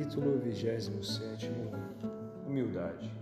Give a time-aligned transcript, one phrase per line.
[0.00, 1.52] Capítulo 27
[2.46, 3.12] Humildade.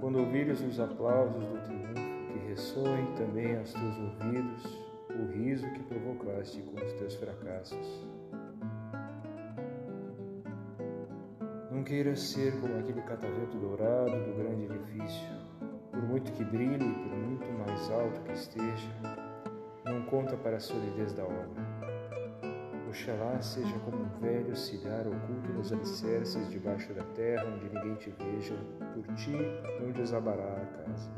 [0.00, 4.78] Quando ouvires os aplausos do triunfo, que ressoem também aos teus ouvidos
[5.10, 8.04] o riso que provocaste com os teus fracassos.
[11.70, 15.28] Não queiras ser como aquele catavento dourado do grande edifício,
[15.92, 18.90] por muito que brilhe e por muito mais alto que esteja,
[19.84, 21.91] não conta para a solidez da obra
[22.92, 28.10] Oxalá seja como um velho cigar oculto nos alicerces debaixo da terra, onde ninguém te
[28.10, 28.54] veja,
[28.92, 29.32] por ti
[29.80, 31.10] não desabará a casa.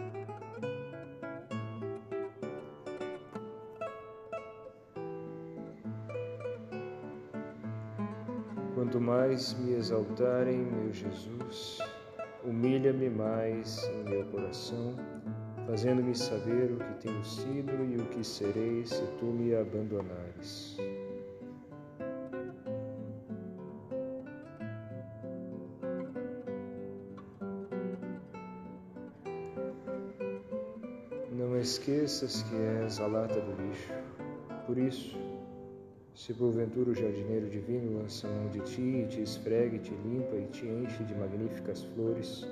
[8.76, 11.80] Quanto mais me exaltarem, meu Jesus,
[12.44, 14.94] humilha-me mais em meu coração,
[15.66, 20.78] fazendo-me saber o que tenho sido e o que serei se tu me abandonares.
[31.64, 33.90] Esqueças que és a lata do lixo.
[34.66, 35.18] Por isso,
[36.14, 40.36] se porventura o jardineiro divino lança mão de ti e te esfrega, e te limpa
[40.36, 42.46] e te enche de magníficas flores,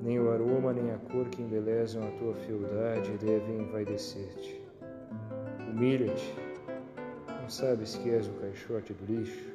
[0.00, 4.62] nem o aroma nem a cor que embelezam a tua fealdade devem envaidecer-te.
[5.68, 6.36] Humilha-te.
[7.42, 9.53] Não sabes que és o caixote do lixo?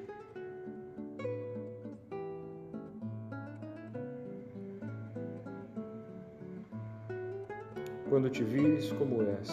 [8.29, 9.49] Quando te vires como és,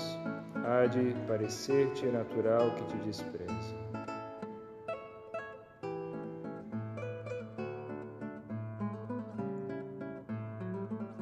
[0.67, 3.75] há de parecer-te natural que te despreza.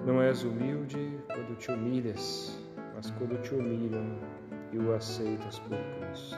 [0.05, 2.59] Não és humilde quando te humilhas,
[2.93, 4.19] mas quando te humilham
[4.73, 6.37] e o aceitas por Cristo.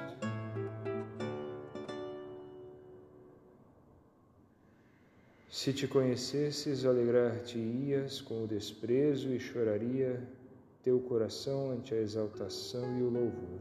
[5.49, 10.37] Se te conhecesses, alegrar-te-ias com o desprezo e choraria
[10.87, 13.61] teu coração ante a exaltação e o louvor.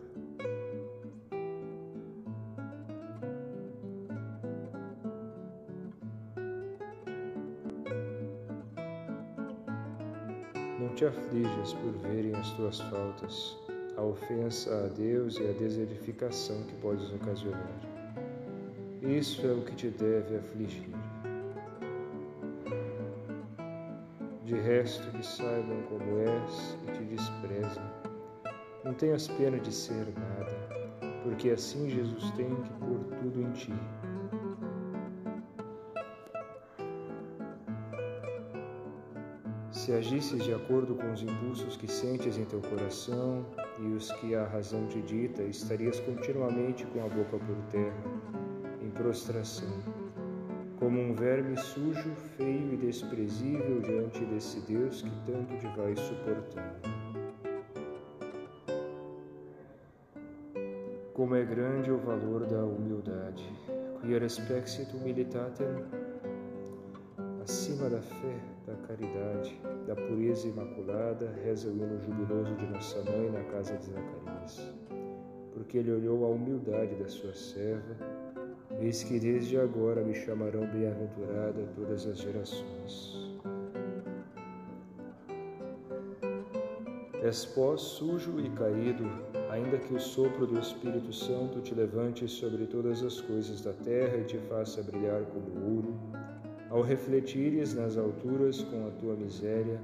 [10.80, 13.58] Não te aflijas por verem as tuas faltas,
[13.97, 17.80] a ofensa a Deus e a desedificação que podes ocasionar.
[19.02, 21.05] Isso é o que te deve afligir.
[24.46, 27.84] De resto, que saibam como és e te desprezam.
[28.84, 33.74] Não tenhas pena de ser nada, porque assim Jesus tem que pôr tudo em ti.
[39.72, 43.44] Se agisses de acordo com os impulsos que sentes em teu coração
[43.80, 48.04] e os que a razão te dita, estarias continuamente com a boca por terra,
[48.80, 49.95] em prostração
[50.85, 56.79] como um verme sujo, feio e desprezível diante desse Deus que tanto te vai suportando.
[61.12, 63.51] Como é grande o valor da humildade,
[64.00, 65.66] quia respexit humilitatem,
[67.41, 73.31] acima da fé, da caridade, da pureza imaculada, reza o hino jubiloso de Nossa Mãe
[73.31, 74.72] na casa de Zacarias,
[75.52, 78.25] porque ele olhou a humildade da sua serva
[78.80, 83.25] Eis que desde agora me chamarão bem-aventurada todas as gerações.
[87.24, 89.09] És pó sujo e caído,
[89.50, 94.18] ainda que o sopro do Espírito Santo te levante sobre todas as coisas da terra
[94.18, 95.96] e te faça brilhar como ouro,
[96.69, 99.81] ao refletires nas alturas com a tua miséria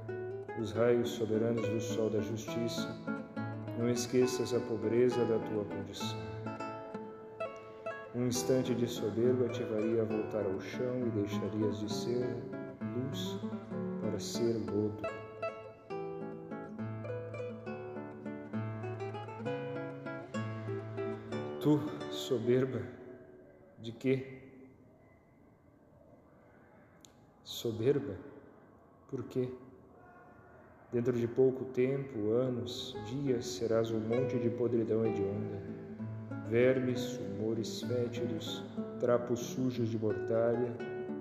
[0.60, 2.88] os raios soberanos do sol da justiça,
[3.78, 6.31] não esqueças a pobreza da tua condição.
[8.14, 12.26] Um instante de soberba te faria voltar ao chão e deixarias de ser
[12.94, 13.38] luz
[14.02, 15.02] para ser lodo.
[21.62, 21.80] Tu,
[22.10, 22.82] soberba,
[23.80, 24.40] de quê?
[27.42, 28.14] Soberba?
[29.08, 29.48] Por quê?
[30.92, 35.82] Dentro de pouco tempo, anos, dias, serás um monte de podridão hedionda
[36.52, 38.62] vermes, humores fétidos,
[39.00, 40.70] trapos sujos de mortalha,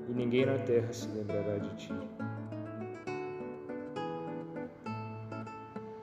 [0.09, 1.93] e ninguém na terra se lembrará de ti.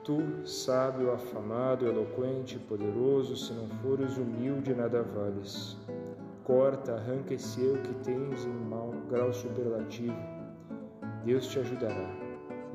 [0.03, 5.77] Tu, sábio, afamado, eloquente, poderoso, se não fores humilde, nada vales.
[6.43, 10.17] Corta, arranca esse eu que tens em mau grau superlativo.
[11.23, 12.09] Deus te ajudará,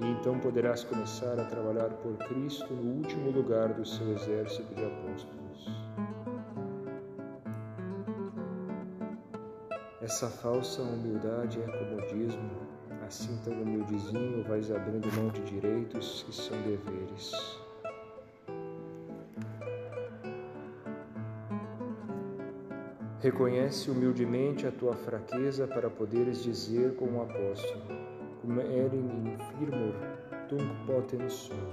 [0.00, 4.84] e então poderás começar a trabalhar por Cristo no último lugar do seu exército de
[4.84, 5.43] apóstolos.
[10.04, 12.50] Essa falsa humildade é comodismo,
[13.06, 17.32] assim tão humildezinho vais abrindo mão de direitos que são deveres.
[23.18, 27.84] Reconhece humildemente a tua fraqueza para poderes dizer com o apóstolo,
[28.42, 29.94] como erim infirmor
[30.50, 31.70] tunc potens sum,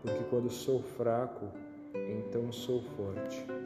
[0.00, 1.48] porque quando sou fraco,
[1.94, 3.57] então sou forte.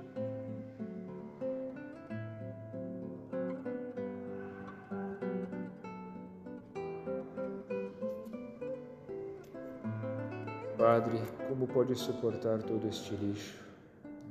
[10.82, 11.16] Padre,
[11.48, 13.54] como pode suportar todo este lixo?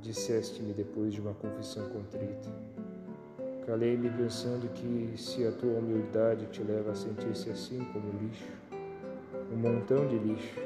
[0.02, 2.50] Disseste-me depois de uma confissão contrita.
[3.64, 8.52] Calei-me pensando que, se a tua humildade te leva a sentir-se assim como lixo,
[9.50, 10.60] um montão de lixo,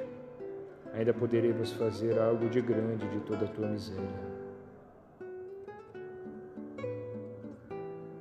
[0.92, 4.26] ainda poderemos fazer algo de grande de toda a tua miséria.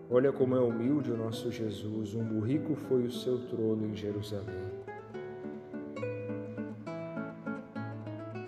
[0.07, 4.84] Olha como é humilde o nosso Jesus, um burrico foi o seu trono em Jerusalém.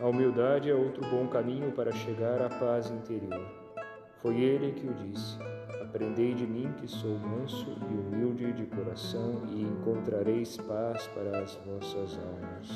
[0.07, 3.45] A humildade é outro bom caminho para chegar à paz interior.
[4.21, 5.37] Foi ele que o disse.
[5.81, 11.55] Aprendei de mim que sou manso e humilde de coração e encontrareis paz para as
[11.55, 12.69] vossas almas.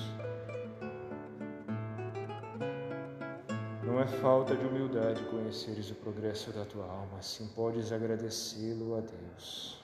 [3.82, 9.00] Não é falta de humildade conheceres o progresso da tua alma, assim podes agradecê-lo a
[9.00, 9.82] Deus.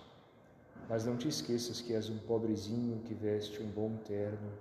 [0.89, 4.51] Mas não te esqueças que és um pobrezinho que veste um bom terno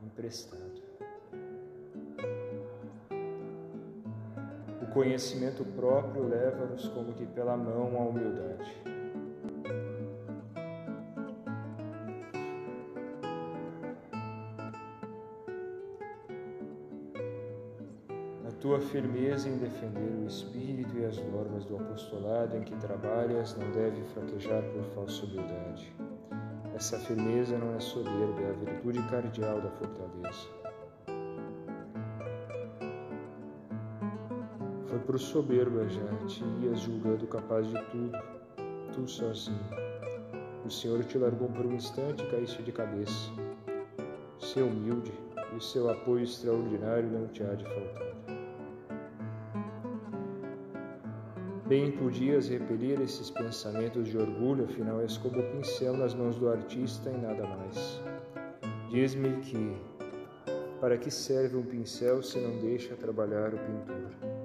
[0.00, 0.91] emprestado.
[4.92, 8.82] Conhecimento próprio leva-nos como que pela mão à humildade.
[18.46, 23.56] A tua firmeza em defender o espírito e as normas do apostolado em que trabalhas
[23.56, 25.92] não deve fraquejar por falsa humildade.
[26.74, 30.61] Essa firmeza não é soberba, é a virtude cardial da fortaleza.
[34.92, 38.12] Foi por soberba já te ias julgando capaz de tudo,
[38.92, 39.58] tu sozinho.
[40.66, 43.32] O Senhor te largou por um instante e caíste de cabeça.
[44.38, 45.10] Ser humilde
[45.56, 48.12] e seu apoio extraordinário não te há de faltar.
[51.66, 56.50] Bem podias repelir esses pensamentos de orgulho, afinal és como o pincel nas mãos do
[56.50, 57.98] artista e nada mais.
[58.90, 59.74] Diz-me que,
[60.82, 64.41] para que serve um pincel se não deixa trabalhar o pintor?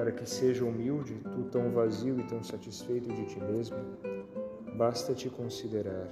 [0.00, 3.76] Para que seja humilde, tu tão vazio e tão satisfeito de ti mesmo,
[4.74, 6.08] basta te considerar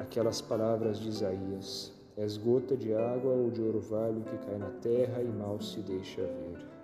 [0.00, 5.22] aquelas palavras de Isaías: És gota de água ou de orvalho que cai na terra
[5.22, 6.77] e mal se deixa ver.